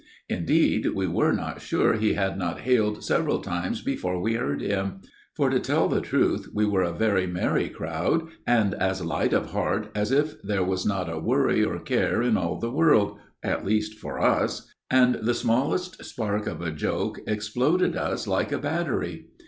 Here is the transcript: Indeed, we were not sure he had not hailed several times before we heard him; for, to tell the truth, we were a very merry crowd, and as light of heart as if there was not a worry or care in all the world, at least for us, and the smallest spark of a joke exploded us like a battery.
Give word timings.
Indeed, 0.27 0.95
we 0.95 1.05
were 1.05 1.31
not 1.31 1.61
sure 1.61 1.93
he 1.93 2.13
had 2.15 2.35
not 2.35 2.61
hailed 2.61 3.03
several 3.03 3.39
times 3.39 3.83
before 3.83 4.19
we 4.19 4.33
heard 4.33 4.59
him; 4.59 5.01
for, 5.35 5.51
to 5.51 5.59
tell 5.59 5.87
the 5.87 6.01
truth, 6.01 6.49
we 6.51 6.65
were 6.65 6.81
a 6.81 6.91
very 6.91 7.27
merry 7.27 7.69
crowd, 7.69 8.27
and 8.47 8.73
as 8.73 9.05
light 9.05 9.31
of 9.31 9.51
heart 9.51 9.91
as 9.93 10.11
if 10.11 10.41
there 10.41 10.63
was 10.63 10.87
not 10.87 11.07
a 11.07 11.19
worry 11.19 11.63
or 11.63 11.77
care 11.77 12.23
in 12.23 12.35
all 12.35 12.57
the 12.57 12.71
world, 12.71 13.19
at 13.43 13.63
least 13.63 13.93
for 13.99 14.19
us, 14.19 14.73
and 14.89 15.19
the 15.21 15.35
smallest 15.35 16.03
spark 16.03 16.47
of 16.47 16.61
a 16.61 16.71
joke 16.71 17.19
exploded 17.27 17.95
us 17.95 18.25
like 18.25 18.51
a 18.51 18.57
battery. 18.57 19.27